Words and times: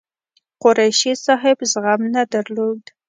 قریشي 0.63 1.13
صاحب 1.25 1.57
زغم 1.71 2.01
نه 2.15 2.23
درلود. 2.33 2.81